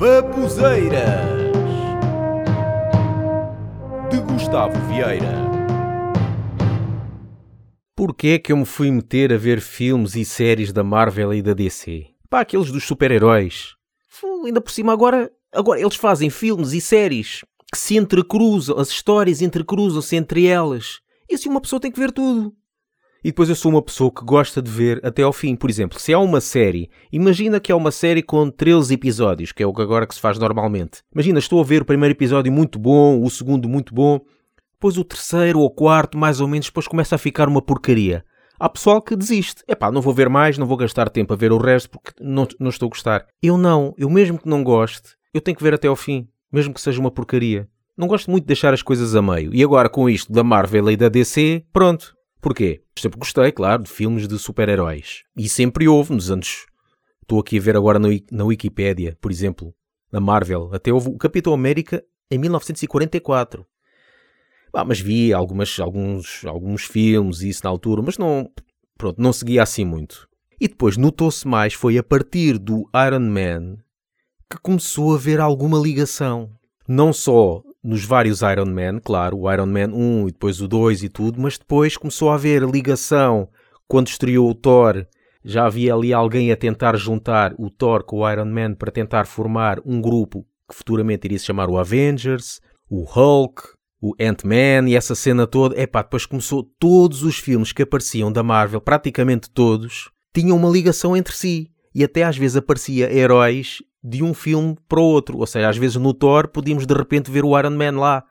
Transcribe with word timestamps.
Babuzeiras 0.00 1.28
de 4.10 4.18
Gustavo 4.22 4.72
Vieira. 4.88 5.34
Porquê 7.94 8.28
é 8.28 8.38
que 8.38 8.50
eu 8.50 8.56
me 8.56 8.64
fui 8.64 8.90
meter 8.90 9.30
a 9.30 9.36
ver 9.36 9.60
filmes 9.60 10.16
e 10.16 10.24
séries 10.24 10.72
da 10.72 10.82
Marvel 10.82 11.34
e 11.34 11.42
da 11.42 11.52
DC? 11.52 12.06
Pá, 12.30 12.40
aqueles 12.40 12.72
dos 12.72 12.82
super-heróis. 12.82 13.74
Ainda 14.46 14.62
por 14.62 14.70
cima 14.70 14.90
agora, 14.90 15.30
agora 15.52 15.78
eles 15.78 15.96
fazem 15.96 16.30
filmes 16.30 16.72
e 16.72 16.80
séries 16.80 17.44
que 17.70 17.78
se 17.78 17.98
entrecruzam, 17.98 18.78
as 18.78 18.88
histórias 18.88 19.42
entrecruzam-se 19.42 20.16
entre 20.16 20.46
elas. 20.46 21.00
E 21.28 21.34
assim 21.34 21.50
uma 21.50 21.60
pessoa 21.60 21.78
tem 21.78 21.92
que 21.92 22.00
ver 22.00 22.10
tudo. 22.10 22.54
E 23.22 23.28
depois 23.28 23.48
eu 23.48 23.54
sou 23.54 23.70
uma 23.70 23.82
pessoa 23.82 24.10
que 24.10 24.24
gosta 24.24 24.62
de 24.62 24.70
ver 24.70 25.00
até 25.04 25.22
ao 25.22 25.32
fim. 25.32 25.54
Por 25.54 25.68
exemplo, 25.68 25.98
se 25.98 26.12
há 26.12 26.18
uma 26.18 26.40
série, 26.40 26.88
imagina 27.12 27.60
que 27.60 27.70
é 27.70 27.74
uma 27.74 27.90
série 27.90 28.22
com 28.22 28.50
13 28.50 28.94
episódios, 28.94 29.52
que 29.52 29.62
é 29.62 29.66
o 29.66 29.74
que 29.74 29.82
agora 29.82 30.06
que 30.06 30.14
se 30.14 30.20
faz 30.20 30.38
normalmente. 30.38 31.02
Imagina, 31.14 31.38
estou 31.38 31.60
a 31.60 31.64
ver 31.64 31.82
o 31.82 31.84
primeiro 31.84 32.14
episódio 32.14 32.50
muito 32.50 32.78
bom, 32.78 33.22
o 33.22 33.30
segundo 33.30 33.68
muito 33.68 33.94
bom, 33.94 34.20
depois 34.72 34.96
o 34.96 35.04
terceiro 35.04 35.60
ou 35.60 35.70
quarto, 35.70 36.16
mais 36.16 36.40
ou 36.40 36.48
menos, 36.48 36.66
depois 36.66 36.88
começa 36.88 37.14
a 37.14 37.18
ficar 37.18 37.48
uma 37.48 37.60
porcaria. 37.60 38.24
Há 38.58 38.68
pessoal 38.68 39.02
que 39.02 39.16
desiste. 39.16 39.62
Epá, 39.68 39.90
não 39.90 40.00
vou 40.00 40.14
ver 40.14 40.28
mais, 40.28 40.56
não 40.56 40.66
vou 40.66 40.76
gastar 40.76 41.08
tempo 41.10 41.32
a 41.32 41.36
ver 41.36 41.52
o 41.52 41.58
resto 41.58 41.90
porque 41.90 42.12
não, 42.20 42.46
não 42.58 42.70
estou 42.70 42.86
a 42.86 42.90
gostar. 42.90 43.26
Eu 43.42 43.58
não. 43.58 43.94
Eu 43.98 44.08
mesmo 44.08 44.38
que 44.38 44.48
não 44.48 44.64
goste, 44.64 45.16
eu 45.32 45.40
tenho 45.40 45.56
que 45.56 45.62
ver 45.62 45.74
até 45.74 45.88
ao 45.88 45.96
fim. 45.96 46.28
Mesmo 46.52 46.74
que 46.74 46.80
seja 46.80 47.00
uma 47.00 47.10
porcaria. 47.10 47.68
Não 47.96 48.08
gosto 48.08 48.30
muito 48.30 48.44
de 48.44 48.48
deixar 48.48 48.72
as 48.72 48.82
coisas 48.82 49.14
a 49.14 49.22
meio. 49.22 49.54
E 49.54 49.62
agora 49.62 49.88
com 49.88 50.08
isto 50.08 50.32
da 50.32 50.42
Marvel 50.42 50.90
e 50.90 50.96
da 50.96 51.08
DC, 51.08 51.64
pronto. 51.72 52.14
Porquê? 52.40 52.82
Sempre 52.98 53.18
gostei, 53.18 53.52
claro, 53.52 53.82
de 53.82 53.90
filmes 53.90 54.26
de 54.26 54.38
super-heróis. 54.38 55.24
E 55.36 55.48
sempre 55.48 55.88
houve 55.88 56.12
nos 56.12 56.30
anos... 56.30 56.66
Estou 57.22 57.38
aqui 57.38 57.58
a 57.58 57.60
ver 57.60 57.76
agora 57.76 58.00
na 58.32 58.44
Wikipédia, 58.44 59.16
por 59.20 59.30
exemplo, 59.30 59.72
na 60.10 60.18
Marvel. 60.18 60.68
Até 60.72 60.92
houve 60.92 61.10
o 61.10 61.16
Capitão 61.16 61.52
América 61.52 62.02
em 62.28 62.38
1944. 62.38 63.64
Ah, 64.72 64.84
mas 64.84 65.00
vi 65.00 65.32
algumas, 65.32 65.78
alguns, 65.78 66.44
alguns 66.44 66.82
filmes 66.82 67.40
e 67.42 67.48
isso 67.48 67.60
na 67.62 67.70
altura, 67.70 68.02
mas 68.02 68.18
não, 68.18 68.50
pronto, 68.96 69.20
não 69.20 69.32
seguia 69.32 69.62
assim 69.62 69.84
muito. 69.84 70.28
E 70.60 70.68
depois 70.68 70.96
notou-se 70.96 71.46
mais, 71.46 71.72
foi 71.72 71.98
a 71.98 72.02
partir 72.02 72.58
do 72.58 72.88
Iron 73.06 73.20
Man 73.20 73.76
que 74.50 74.58
começou 74.60 75.12
a 75.12 75.16
haver 75.16 75.40
alguma 75.40 75.78
ligação. 75.78 76.50
Não 76.88 77.12
só 77.12 77.62
nos 77.82 78.04
vários 78.04 78.42
Iron 78.42 78.66
Man, 78.66 79.00
claro, 79.00 79.38
o 79.38 79.52
Iron 79.52 79.66
Man 79.66 79.94
1 79.94 80.28
e 80.28 80.32
depois 80.32 80.60
o 80.60 80.68
2 80.68 81.02
e 81.02 81.08
tudo, 81.08 81.40
mas 81.40 81.58
depois 81.58 81.96
começou 81.96 82.30
a 82.30 82.34
haver 82.34 82.62
ligação 82.62 83.48
quando 83.88 84.08
estreou 84.08 84.50
o 84.50 84.54
Thor. 84.54 85.06
Já 85.42 85.66
havia 85.66 85.94
ali 85.94 86.12
alguém 86.12 86.52
a 86.52 86.56
tentar 86.56 86.96
juntar 86.96 87.54
o 87.58 87.70
Thor 87.70 88.04
com 88.04 88.18
o 88.18 88.30
Iron 88.30 88.44
Man 88.46 88.74
para 88.74 88.92
tentar 88.92 89.26
formar 89.26 89.80
um 89.84 90.00
grupo 90.00 90.46
que 90.68 90.76
futuramente 90.76 91.26
iria 91.26 91.38
se 91.38 91.46
chamar 91.46 91.70
o 91.70 91.78
Avengers, 91.78 92.60
o 92.88 93.02
Hulk, 93.02 93.62
o 94.00 94.14
Ant-Man 94.20 94.88
e 94.88 94.94
essa 94.94 95.14
cena 95.14 95.46
toda. 95.46 95.80
Epá, 95.80 96.02
depois 96.02 96.26
começou 96.26 96.62
todos 96.78 97.22
os 97.22 97.38
filmes 97.38 97.72
que 97.72 97.82
apareciam 97.82 98.30
da 98.30 98.42
Marvel, 98.42 98.80
praticamente 98.80 99.50
todos, 99.50 100.10
tinham 100.34 100.56
uma 100.56 100.70
ligação 100.70 101.16
entre 101.16 101.34
si. 101.34 101.70
E 101.94 102.04
até 102.04 102.22
às 102.22 102.36
vezes 102.36 102.56
aparecia 102.56 103.12
heróis 103.12 103.82
de 104.02 104.22
um 104.22 104.34
filme 104.34 104.76
para 104.88 105.00
o 105.00 105.04
outro. 105.04 105.38
Ou 105.38 105.46
seja, 105.46 105.68
às 105.68 105.76
vezes 105.76 105.96
no 105.96 106.14
Thor 106.14 106.48
podíamos 106.48 106.86
de 106.86 106.94
repente 106.94 107.30
ver 107.30 107.44
o 107.44 107.58
Iron 107.58 107.70
Man 107.70 107.98
lá. 107.98 108.24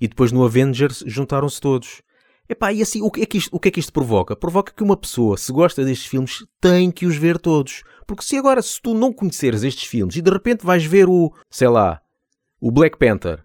E 0.00 0.06
depois 0.06 0.32
no 0.32 0.44
Avengers 0.44 1.02
juntaram-se 1.06 1.60
todos. 1.60 2.02
Epá, 2.48 2.72
e 2.72 2.80
assim, 2.80 3.02
o 3.02 3.10
que, 3.10 3.22
é 3.22 3.26
que 3.26 3.38
isto, 3.38 3.54
o 3.54 3.58
que 3.58 3.68
é 3.68 3.70
que 3.72 3.80
isto 3.80 3.92
provoca? 3.92 4.36
Provoca 4.36 4.72
que 4.72 4.82
uma 4.82 4.96
pessoa, 4.96 5.36
se 5.36 5.50
gosta 5.52 5.84
destes 5.84 6.06
filmes, 6.06 6.46
tem 6.60 6.90
que 6.92 7.04
os 7.04 7.16
ver 7.16 7.38
todos. 7.38 7.82
Porque 8.06 8.22
se 8.22 8.36
agora, 8.36 8.62
se 8.62 8.80
tu 8.80 8.94
não 8.94 9.12
conheceres 9.12 9.64
estes 9.64 9.88
filmes 9.88 10.14
e 10.14 10.22
de 10.22 10.30
repente 10.30 10.64
vais 10.64 10.84
ver 10.84 11.08
o, 11.08 11.32
sei 11.50 11.68
lá, 11.68 12.00
o 12.60 12.70
Black 12.70 12.96
Panther, 12.98 13.44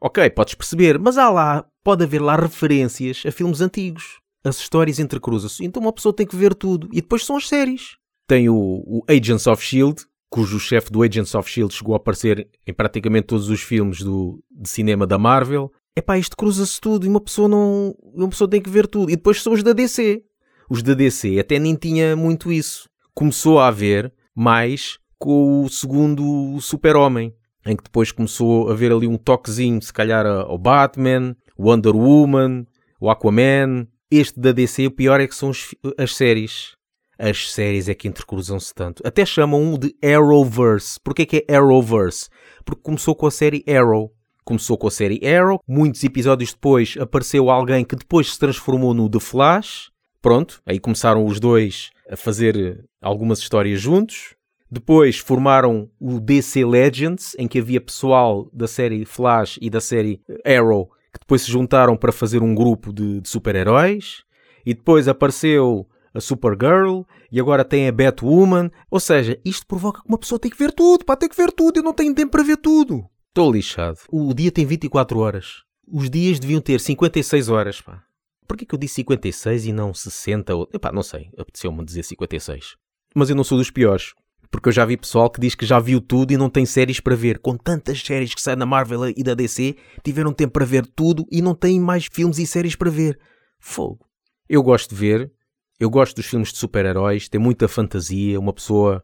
ok, 0.00 0.30
podes 0.30 0.54
perceber, 0.54 0.98
mas 0.98 1.18
há 1.18 1.28
lá, 1.28 1.66
pode 1.84 2.04
haver 2.04 2.22
lá 2.22 2.34
referências 2.34 3.22
a 3.26 3.30
filmes 3.30 3.60
antigos. 3.60 4.18
As 4.42 4.58
histórias 4.58 4.98
entrecruzam-se. 4.98 5.62
Então 5.62 5.82
uma 5.82 5.92
pessoa 5.92 6.14
tem 6.14 6.26
que 6.26 6.36
ver 6.36 6.54
tudo. 6.54 6.88
E 6.92 7.02
depois 7.02 7.26
são 7.26 7.36
as 7.36 7.46
séries. 7.46 7.96
Tem 8.26 8.48
o, 8.48 8.54
o 8.54 9.04
Agents 9.06 9.46
of 9.46 9.62
S.H.I.E.L.D., 9.62 10.09
cujo 10.30 10.60
chefe 10.60 10.92
do 10.92 11.02
Agents 11.02 11.34
of 11.34 11.50
S.H.I.E.L.D. 11.50 11.74
chegou 11.74 11.94
a 11.94 11.96
aparecer 11.96 12.48
em 12.64 12.72
praticamente 12.72 13.26
todos 13.26 13.50
os 13.50 13.60
filmes 13.60 14.00
do, 14.00 14.42
de 14.50 14.70
cinema 14.70 15.06
da 15.06 15.18
Marvel. 15.18 15.72
Epá, 15.94 16.16
isto 16.16 16.36
cruza-se 16.36 16.80
tudo 16.80 17.04
e 17.04 17.08
uma 17.08 17.20
pessoa 17.20 17.48
não. 17.48 17.94
Uma 18.00 18.28
pessoa 18.28 18.48
tem 18.48 18.62
que 18.62 18.70
ver 18.70 18.86
tudo. 18.86 19.10
E 19.10 19.16
depois 19.16 19.42
são 19.42 19.52
os 19.52 19.62
da 19.62 19.72
DC. 19.72 20.22
Os 20.70 20.84
da 20.84 20.94
DC 20.94 21.38
até 21.40 21.58
nem 21.58 21.74
tinha 21.74 22.14
muito 22.14 22.52
isso. 22.52 22.88
Começou 23.12 23.58
a 23.58 23.66
haver 23.66 24.12
mais 24.34 24.98
com 25.18 25.64
o 25.64 25.68
segundo 25.68 26.58
Super-Homem. 26.60 27.34
Em 27.66 27.76
que 27.76 27.82
depois 27.82 28.10
começou 28.12 28.68
a 28.68 28.72
haver 28.72 28.90
ali 28.90 29.06
um 29.06 29.18
toquezinho, 29.18 29.82
se 29.82 29.92
calhar 29.92 30.24
ao 30.24 30.56
Batman, 30.56 31.36
Wonder 31.58 31.94
Woman, 31.94 32.64
o 32.98 33.10
Aquaman. 33.10 33.86
Este 34.10 34.40
da 34.40 34.50
DC, 34.50 34.86
o 34.86 34.90
pior 34.90 35.20
é 35.20 35.26
que 35.26 35.36
são 35.36 35.50
as 35.98 36.16
séries. 36.16 36.79
As 37.20 37.52
séries 37.52 37.88
é 37.88 37.94
que 37.94 38.08
intercruzam-se 38.08 38.74
tanto. 38.74 39.06
Até 39.06 39.26
chamam 39.26 39.60
um 39.62 39.78
de 39.78 39.94
Arrowverse. 40.02 40.98
Porquê 41.04 41.26
que 41.26 41.44
é 41.46 41.56
Arrowverse? 41.56 42.30
Porque 42.64 42.82
começou 42.82 43.14
com 43.14 43.26
a 43.26 43.30
série 43.30 43.62
Arrow. 43.68 44.10
Começou 44.42 44.78
com 44.78 44.86
a 44.86 44.90
série 44.90 45.20
Arrow. 45.26 45.60
Muitos 45.68 46.02
episódios 46.02 46.52
depois 46.52 46.96
apareceu 46.98 47.50
alguém 47.50 47.84
que 47.84 47.94
depois 47.94 48.32
se 48.32 48.38
transformou 48.38 48.94
no 48.94 49.10
The 49.10 49.20
Flash. 49.20 49.90
Pronto, 50.22 50.62
aí 50.64 50.80
começaram 50.80 51.26
os 51.26 51.38
dois 51.38 51.90
a 52.10 52.16
fazer 52.16 52.84
algumas 53.02 53.38
histórias 53.40 53.80
juntos. 53.80 54.34
Depois 54.70 55.18
formaram 55.18 55.90
o 56.00 56.20
DC 56.20 56.64
Legends, 56.64 57.34
em 57.38 57.46
que 57.46 57.58
havia 57.58 57.80
pessoal 57.80 58.48
da 58.52 58.66
série 58.66 59.04
Flash 59.04 59.58
e 59.60 59.68
da 59.68 59.80
série 59.80 60.22
Arrow 60.44 60.90
que 61.12 61.18
depois 61.20 61.42
se 61.42 61.50
juntaram 61.50 61.96
para 61.96 62.12
fazer 62.12 62.42
um 62.42 62.54
grupo 62.54 62.92
de, 62.92 63.20
de 63.20 63.28
super-heróis. 63.28 64.22
E 64.64 64.74
depois 64.74 65.08
apareceu 65.08 65.86
a 66.14 66.20
Supergirl 66.20 67.02
e 67.30 67.40
agora 67.40 67.64
tem 67.64 67.88
a 67.88 67.92
Batwoman. 67.92 68.70
Ou 68.90 69.00
seja, 69.00 69.40
isto 69.44 69.66
provoca 69.66 70.02
que 70.02 70.08
uma 70.08 70.18
pessoa 70.18 70.38
tem 70.38 70.50
que 70.50 70.58
ver 70.58 70.72
tudo, 70.72 71.04
pá, 71.04 71.16
tem 71.16 71.28
que 71.28 71.36
ver 71.36 71.52
tudo. 71.52 71.78
Eu 71.78 71.82
não 71.82 71.94
tenho 71.94 72.14
tempo 72.14 72.32
para 72.32 72.42
ver 72.42 72.56
tudo. 72.56 73.04
Estou 73.28 73.52
lixado. 73.52 73.98
O 74.10 74.34
dia 74.34 74.50
tem 74.50 74.66
24 74.66 75.18
horas. 75.18 75.62
Os 75.86 76.10
dias 76.10 76.38
deviam 76.38 76.60
ter 76.60 76.80
56 76.80 77.48
horas, 77.48 77.80
pá. 77.80 78.02
Porquê 78.46 78.66
que 78.66 78.74
eu 78.74 78.78
disse 78.78 78.96
56 78.96 79.66
e 79.66 79.72
não 79.72 79.94
60? 79.94 80.54
Ou... 80.54 80.68
Epá, 80.72 80.90
não 80.90 81.02
sei. 81.02 81.30
Apeteceu-me 81.38 81.84
dizer 81.84 82.02
56. 82.02 82.74
Mas 83.14 83.30
eu 83.30 83.36
não 83.36 83.44
sou 83.44 83.56
dos 83.56 83.70
piores. 83.70 84.12
Porque 84.50 84.68
eu 84.68 84.72
já 84.72 84.84
vi 84.84 84.96
pessoal 84.96 85.30
que 85.30 85.40
diz 85.40 85.54
que 85.54 85.64
já 85.64 85.78
viu 85.78 86.00
tudo 86.00 86.32
e 86.32 86.36
não 86.36 86.50
tem 86.50 86.66
séries 86.66 86.98
para 86.98 87.14
ver. 87.14 87.38
Com 87.38 87.56
tantas 87.56 88.02
séries 88.02 88.34
que 88.34 88.42
saem 88.42 88.58
da 88.58 88.66
Marvel 88.66 89.08
e 89.16 89.22
da 89.22 89.34
DC, 89.34 89.76
tiveram 90.02 90.32
tempo 90.32 90.52
para 90.54 90.64
ver 90.64 90.84
tudo 90.84 91.24
e 91.30 91.40
não 91.40 91.54
têm 91.54 91.78
mais 91.78 92.08
filmes 92.10 92.38
e 92.38 92.46
séries 92.46 92.74
para 92.74 92.90
ver. 92.90 93.18
Fogo. 93.60 94.04
Eu 94.48 94.62
gosto 94.64 94.90
de 94.90 94.96
ver. 94.96 95.32
Eu 95.80 95.88
gosto 95.88 96.16
dos 96.16 96.26
filmes 96.26 96.52
de 96.52 96.58
super-heróis. 96.58 97.26
Tem 97.26 97.40
muita 97.40 97.66
fantasia. 97.66 98.38
Uma 98.38 98.52
pessoa 98.52 99.02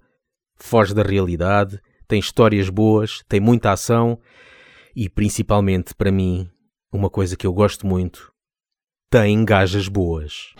foge 0.57 0.95
da 0.95 1.03
realidade. 1.03 1.81
Tem 2.07 2.21
histórias 2.21 2.69
boas. 2.69 3.25
Tem 3.27 3.41
muita 3.41 3.73
ação. 3.73 4.21
E 4.95 5.09
principalmente, 5.09 5.95
para 5.95 6.13
mim, 6.13 6.47
uma 6.93 7.09
coisa 7.09 7.35
que 7.35 7.47
eu 7.47 7.53
gosto 7.55 7.87
muito. 7.87 8.31
Tem 9.11 9.43
gajas 9.43 9.89
boas. 9.89 10.53